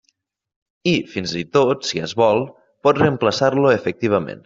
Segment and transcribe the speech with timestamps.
[0.91, 2.43] I, fins i tot, si es vol,
[2.89, 4.39] pot reemplaçar-lo efectivament.